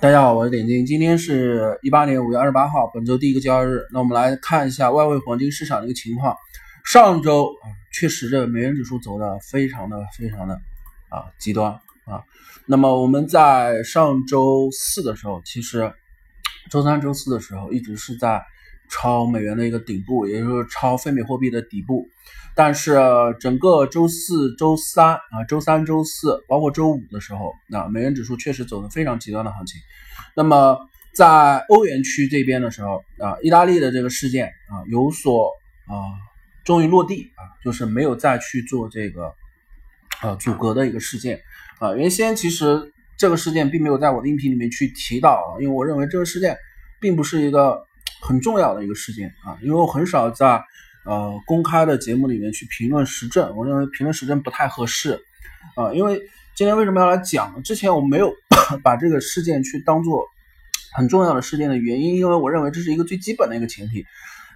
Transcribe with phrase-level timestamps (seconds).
[0.00, 3.84] 大家好，我是点金，今天是一八年五月二十八号，本周第一个交易日。
[3.92, 6.36] 那我们来看一下外汇黄金市场的一个情况。
[6.84, 10.54] 上周啊，确实这美元指数走的非常的非常的
[11.08, 11.72] 啊极端
[12.04, 12.22] 啊。
[12.64, 15.92] 那么我们在上周四的时候，其实
[16.70, 18.40] 周三、周四的时候一直是在
[18.90, 22.06] 超美元的一个顶部，也就是超非美货币的底部。
[22.54, 22.96] 但是
[23.38, 29.80] 整个周四周三啊，周三周四，包括周五的时候，那美元指数确实走的非常极端的行情。
[30.34, 30.76] 那么
[31.14, 35.52] 在欧元区这边的时候啊，意大利的这个事件啊有所
[35.86, 35.94] 啊
[36.64, 39.32] 终于落地啊，就是没有再去做这个
[40.22, 41.40] 呃阻隔的一个事件
[41.78, 41.94] 啊。
[41.94, 46.56] 原先其实这个事件并没有在我的音频里面去提到啊，因为我认为这个事件
[47.00, 47.84] 并不是一个
[48.20, 50.62] 很重要的一个事件啊，因为我很少在。
[51.04, 55.18] 呃，公开的节目里面去评论时政，我认为评论时政不太合适，
[55.74, 56.20] 啊，因为
[56.54, 57.62] 今天为什么要来讲？
[57.62, 58.30] 之前我没有
[58.84, 60.26] 把这个事件去当做
[60.92, 64.04] 很重要的事件的原因，因为我认为这是一个最基本的一个前提，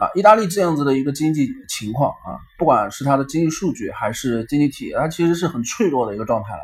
[0.00, 6.62] 啊，意大利这样子的一个经济情况啊，不管是它的经济数据还是经济体，它其实是很脆弱的一个状态了，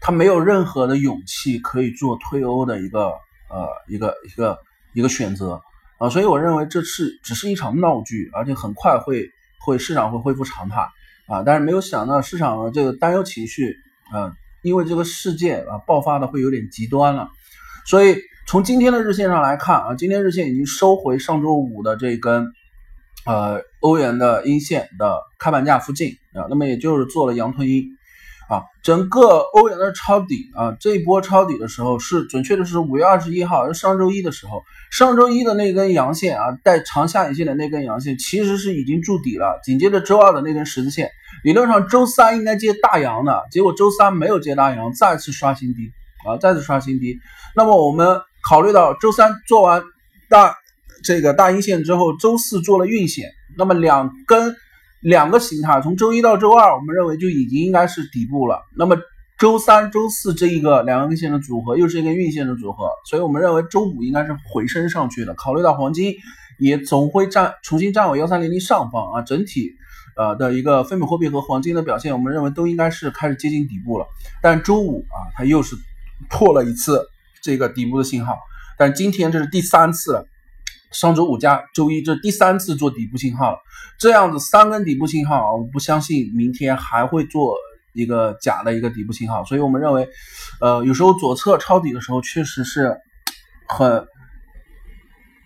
[0.00, 3.06] 它没有任何的勇气可以做退欧的一个
[3.48, 4.56] 呃一个一个
[4.92, 5.60] 一个选择。
[5.98, 9.30] 啊，所以我认为这是只是一场闹剧，而且很快会
[9.60, 10.86] 会市场会恢复常态
[11.26, 11.42] 啊。
[11.44, 13.74] 但是没有想到市场的这个担忧情绪，
[14.12, 17.28] 啊，因为这个事件啊爆发的会有点极端了。
[17.86, 22.46] 所以从今天的日线上来看啊，今天日线已经收回上周五的这根
[23.24, 27.84] 呃欧元的阴线的开盘价附近啊，那么也就是做了阳吞阴。
[28.48, 39.60] 啊，整个欧元的抄底啊，这一波抄底的时候是准确的是五月二十一号，是上周一的时候，上周一的那根阳线啊，带长下影线的那根阳线其实是已经筑底了。
[39.64, 41.10] 紧接着周二的那根十字线，
[41.42, 45.90] 理论上周三应该接大阳的，结果周三没有接大阳，再次刷新低
[46.24, 47.18] 啊，再次刷新低。
[47.56, 49.82] 那么我们考虑到周三做完
[50.30, 50.54] 大
[51.02, 54.54] 这个大阴线之后，周四做了运线，那么两根。
[55.06, 58.60] 两个形态，从周一到周二，我们认为就已经应该是底部了。
[58.76, 58.96] 那么
[59.38, 65.32] 周三、周四这一个两根线的组合，又是一根运线的组合，所以我们认为周五应该是回升上去的。
[65.34, 66.16] 考虑到黄金
[66.58, 69.70] 也总会站重新站稳幺三零零上方啊，整体
[70.16, 74.06] 呃的一个非美货币和黄金的表现，我们认为都应该是开始接近底部了。
[74.42, 75.76] 但周五啊，它又是
[76.28, 77.00] 破了一次
[77.40, 78.36] 这个底部的信号，
[78.76, 80.26] 但今天这是第三次了。
[80.98, 83.58] 上周五加周一，这第三次做底部信号了。
[83.98, 87.54] 这样子三根底部信号啊，我不相信明天还会做
[87.92, 89.44] 一个假的一个底部信号。
[89.44, 90.08] 所以我们认为，
[90.58, 92.96] 呃，有时候左侧抄底的时候确实是
[93.68, 94.06] 很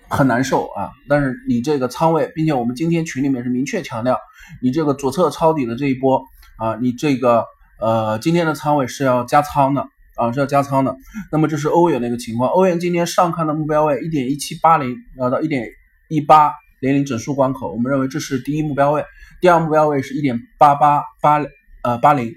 [0.09, 0.91] 很难受啊。
[1.09, 4.17] 但是你这个仓位，并且我们今天群里面是明确强调，
[4.63, 6.23] 你这个左侧抄底的这一波
[6.59, 7.45] 啊，你这个
[7.81, 9.85] 呃今天的仓位是要加仓的。
[10.21, 10.95] 啊，是要加仓的。
[11.33, 12.51] 那么这是欧元的一个情况。
[12.51, 15.67] 欧元今天上看的目标位一点一七八零，要到一点
[16.09, 19.03] 一八零零整数关口，我们认为这是第一目标位。
[19.41, 21.43] 第二目标位是一点八八八
[21.83, 22.35] 呃八零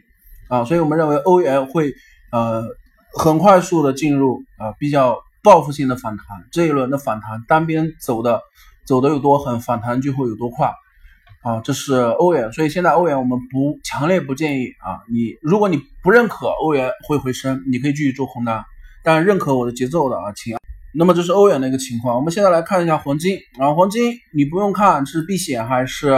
[0.48, 1.94] 啊，所以我们认为欧元会
[2.32, 2.64] 呃
[3.14, 6.26] 很快速的进入啊比较报复性的反弹。
[6.52, 8.42] 这一轮的反弹单边走的
[8.86, 10.72] 走的有多狠，反弹就会有多快。
[11.44, 15.04] 啊，这是欧元，所以现在欧元我们不强烈不建议啊。
[15.12, 18.64] 你如果你不认可欧元会回升，你可以继续做空单，
[19.04, 20.56] 但认可我的节奏的啊，请。
[20.96, 22.16] 那么这是欧元的一个情况。
[22.16, 26.10] 我们现在来看一下黄金啊，黄金你不用看是避险还是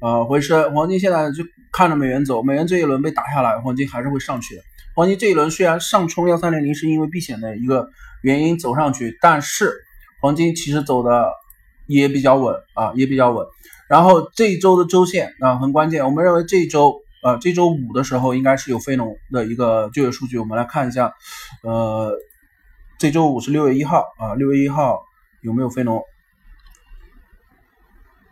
[0.00, 1.42] 呃回升，黄金现在就
[1.72, 4.62] 看着美元走，美元这一轮被打下来，黄金还是会上去的。
[4.94, 7.88] 黄金这一轮虽然上冲幺三零零是因为避险的一个
[8.22, 9.72] 原因走上去，但是
[10.20, 11.26] 黄金其实走的
[11.86, 13.44] 也比较稳啊，也比较稳。
[13.90, 21.12] 然后这一周的周线啊很关键，我们认为这一周呃这周五的时候应该是有非农的一个就业数据，我们来看一下，
[21.64, 22.12] 呃
[23.00, 25.00] 这周五是六月一号啊六月一号
[25.42, 26.00] 有没有非农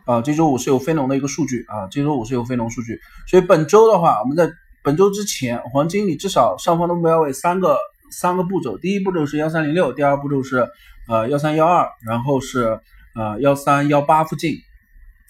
[0.05, 2.97] 啊这周五是有非农的一个数据啊这周五是有非农数据，
[3.27, 4.49] 所以本周的话我们在
[4.81, 7.77] 本周之前黄金你至少上方的目标位三个
[8.11, 10.65] 三个步骤，第一步骤是幺三零六，第二步骤是
[11.09, 12.79] 呃幺三幺二，然后是
[13.13, 14.53] 呃幺三幺八附近。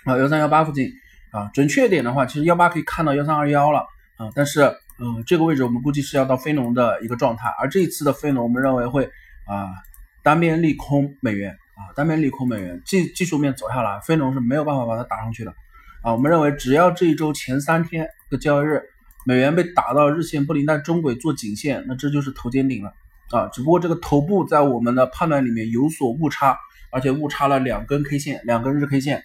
[0.06, 0.92] 啊，幺三幺八附近
[1.32, 3.80] 啊，准确点的话，其实幺八可以看到幺三二幺了
[4.18, 4.62] 啊，但是
[5.00, 9.06] 嗯，这个位置我们估计是要到非农的一个状态，而这一次的非农，我们认为会
[9.46, 9.68] 啊
[10.24, 15.54] 单边利空美元啊，单边利空美元，技技术面走下来，非农是没有办法把它打上去的
[16.02, 18.82] 啊，我们认为只要这一周前三天的交易日，
[19.26, 22.94] 美元被打到日线布林带中轨做颈线，那这就是头肩顶了
[23.32, 26.58] 啊，只不过这个头部在我们的判断里面有所误差，
[26.92, 29.24] 而且误差了两根 K 线，两根日 K 线。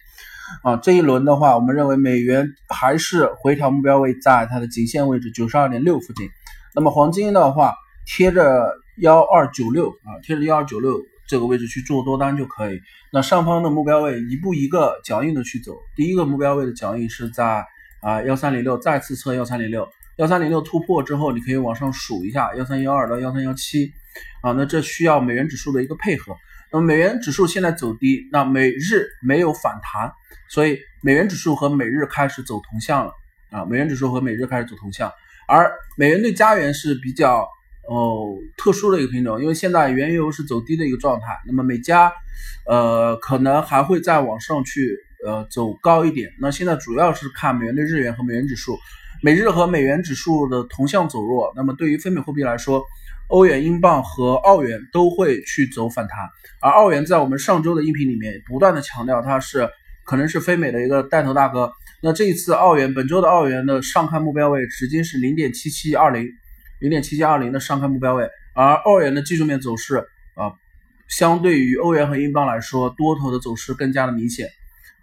[0.63, 6.29] 啊，这一轮的话，我们认为美元还是回调目标位在它的颈线位置九十二点六附近。
[6.73, 7.73] 那么黄金的话，
[8.05, 12.79] 贴着幺二九六啊，贴着幺二九六这个位置去做多单就可以。
[13.11, 17.65] 那上方的目标位一步一个脚印的去走，第一个目标位的脚印是在
[18.01, 19.87] 啊幺三零六，再次测幺三零六，
[20.17, 23.91] 幺三零六突破之后，你可以往上数一下幺三幺二到幺三幺七
[24.41, 26.35] 啊，那这需要美元指数的一个配合。
[26.75, 30.11] 那么美元指数现在走低，那美日没有反弹，
[30.49, 33.13] 所以美元指数和美日开始走同向了
[33.49, 35.09] 啊，美元指数和美日开始走同向，
[35.47, 37.47] 而美元对加元是比较
[37.87, 42.11] 哦特殊的一个品种，因为现在原油是走低的一个状态，那么美加
[42.67, 48.77] 呃可能还会再往上去呃走高一点，那现在主要是看美元对日元和美元指数，
[49.23, 52.83] 美日和美元指数的同向走弱，那么对于非美货币来说。
[53.27, 56.29] 欧元、英镑和澳元都会去走反弹，
[56.61, 59.67] 而澳元在我们上周的音频里面不断的强调，它是
[60.05, 61.71] 可能是非美的一个带头大哥。
[62.03, 66.27] 那这一次澳元本周的澳元的上看目标位直接是零点七七二零，
[66.79, 69.97] 零点七七二零的上看目标位，而澳元的技术面走势
[70.35, 70.53] 啊，
[71.07, 74.49] 相对于欧元和英镑来说，多头的走势更加的明显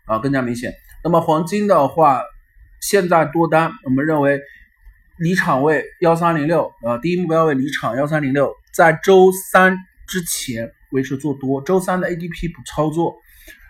[0.07, 0.73] 啊，更加明显。
[1.03, 2.23] 那么黄金的话，
[2.81, 4.41] 现在多单，我们认为。
[5.23, 9.79] 离场位幺三零六，呃，第一目标位离场幺三零六，在周三
[10.09, 13.15] 之前维持做多，周三的 ADP 不操作，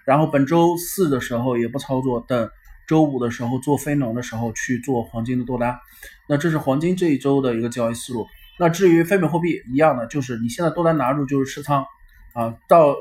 [0.07, 2.51] 然后本周四的时候也不操作，等
[2.87, 5.79] 周五的时候做非农的时候去做黄金的多单。
[6.27, 8.27] 那这是黄金这一周的一个交易思路。
[8.59, 11.85] 那至于非美货币一样的，就是你现在多单拿住就是持仓
[12.33, 12.97] 啊，到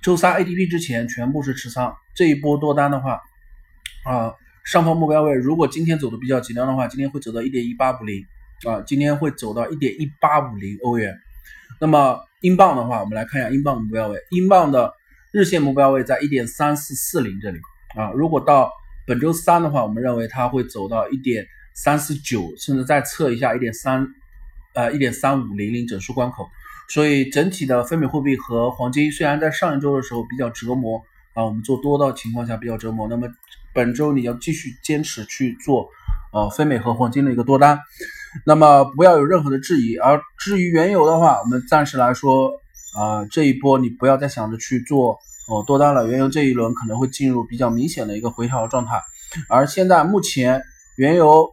[0.00, 1.92] 周三 ADP 之前全部是持仓。
[2.14, 3.20] 这一波多单的话，
[4.04, 4.32] 啊。
[4.64, 8.24] 上方目标位，如果今天走的比较极端的话，今天会走到一点一八五零
[8.66, 11.14] 啊，今天会走到一点一八五零欧元。
[11.80, 14.90] 那么英镑的话，我们来看一下英镑目标位，英镑的
[15.32, 17.58] 日线目标位在一点三四四零这里
[17.94, 18.10] 啊。
[18.12, 18.70] 如果到
[19.06, 24.06] 本周三的话，我们认为它会走到一点三四九，甚至再测一下一点三
[24.74, 26.48] 呃一点三五零零整数关口。
[26.88, 31.02] 所以整体的非美货币和黄金虽然在上一周的时候比较折磨
[31.34, 33.28] 啊，我们做多的情况下比较折磨，那么。
[33.76, 35.88] 本周你要继续坚持去做，
[36.32, 37.80] 呃，非美和黄金的一个多单，
[38.46, 39.96] 那么不要有任何的质疑。
[39.96, 42.52] 而至于原油的话，我们暂时来说，
[42.96, 46.06] 啊，这一波你不要再想着去做哦多单了。
[46.06, 49.02] 原油这一轮可能会进入比较明显的一个回调状态，
[49.48, 50.62] 而现在目前
[50.96, 51.52] 原油，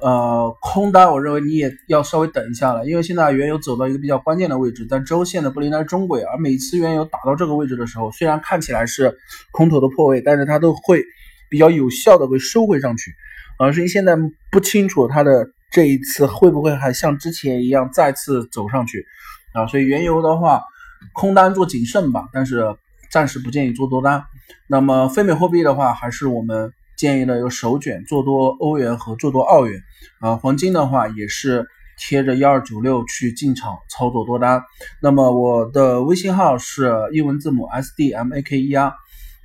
[0.00, 9.16] 呃，空单，我认为你也要稍微等一下了，因为现在原油走到一个比较关键的位置，在周线的布林带中轨，而每次原油打到这个位置的时候，虽然看起来是
[9.50, 11.02] 空头的破位，但是它都会。
[11.48, 13.12] 比较有效的会收回上去，
[13.58, 14.16] 啊，所以现在
[14.50, 19.06] 不清楚它的这一次会不会还像之前一样再次走上去，
[19.52, 20.64] 啊，所以原油的话，
[21.12, 22.74] 空单做谨慎吧，但是
[23.12, 24.24] 暂时不建议做多单。
[24.66, 29.82] 那么非美货币的话，还是我们建议呢有首卷做多欧元和做多澳元，
[30.20, 31.66] 啊，黄金的话也是
[31.98, 34.62] 贴着幺二九六去进场操作多单。
[35.00, 38.92] 那么我的微信号是英文字母 S D M A K E R。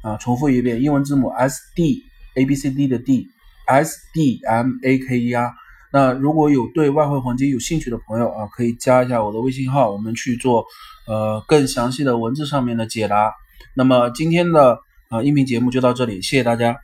[0.04, 2.02] 啊，重复一遍，英文字母 S D
[2.34, 3.28] A B C D 的 D
[3.68, 5.54] S D M A K E R。
[5.94, 10.66] 那如果有对外汇黄金有兴趣的朋友啊，可以加一下我的微信号，我们去做
[11.08, 13.32] 呃更详细的文字上面的解答。
[13.76, 16.76] 那么今天的啊音频节目就到这里，谢谢大家。